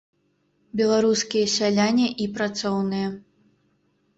[0.79, 3.07] Беларускія сяляне і працоўныя!